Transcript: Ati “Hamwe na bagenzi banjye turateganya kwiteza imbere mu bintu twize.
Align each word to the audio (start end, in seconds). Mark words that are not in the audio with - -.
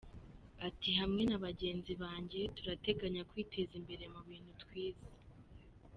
Ati 0.67 0.89
“Hamwe 0.99 1.21
na 1.29 1.37
bagenzi 1.45 1.91
banjye 2.03 2.41
turateganya 2.57 3.21
kwiteza 3.29 3.73
imbere 3.81 4.03
mu 4.13 4.21
bintu 4.29 4.51
twize. 4.61 5.07